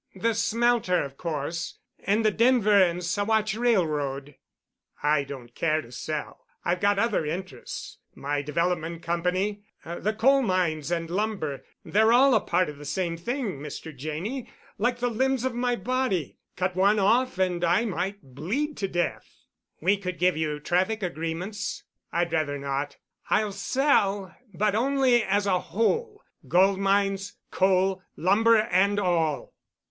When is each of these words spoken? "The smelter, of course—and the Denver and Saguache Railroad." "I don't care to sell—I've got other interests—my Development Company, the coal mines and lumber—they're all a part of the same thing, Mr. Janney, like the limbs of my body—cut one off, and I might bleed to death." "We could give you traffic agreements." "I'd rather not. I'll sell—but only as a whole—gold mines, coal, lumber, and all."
"The 0.15 0.33
smelter, 0.33 1.03
of 1.03 1.15
course—and 1.15 2.25
the 2.25 2.31
Denver 2.31 2.73
and 2.81 3.01
Saguache 3.03 3.55
Railroad." 3.55 4.33
"I 5.03 5.23
don't 5.23 5.53
care 5.53 5.79
to 5.79 5.91
sell—I've 5.91 6.79
got 6.79 6.97
other 6.97 7.23
interests—my 7.23 8.41
Development 8.41 9.03
Company, 9.03 9.61
the 9.85 10.13
coal 10.17 10.41
mines 10.41 10.89
and 10.89 11.07
lumber—they're 11.07 12.11
all 12.11 12.33
a 12.33 12.39
part 12.41 12.67
of 12.67 12.79
the 12.79 12.83
same 12.85 13.15
thing, 13.15 13.59
Mr. 13.59 13.95
Janney, 13.95 14.51
like 14.79 14.97
the 14.97 15.07
limbs 15.07 15.45
of 15.45 15.53
my 15.53 15.75
body—cut 15.75 16.75
one 16.75 16.97
off, 16.97 17.37
and 17.37 17.63
I 17.63 17.85
might 17.85 18.23
bleed 18.23 18.77
to 18.77 18.87
death." 18.87 19.43
"We 19.81 19.97
could 19.97 20.17
give 20.17 20.35
you 20.35 20.59
traffic 20.59 21.03
agreements." 21.03 21.83
"I'd 22.11 22.33
rather 22.33 22.57
not. 22.57 22.97
I'll 23.29 23.51
sell—but 23.51 24.73
only 24.73 25.21
as 25.23 25.45
a 25.45 25.59
whole—gold 25.59 26.79
mines, 26.79 27.33
coal, 27.51 28.01
lumber, 28.17 28.57
and 28.57 28.99
all." 28.99 29.53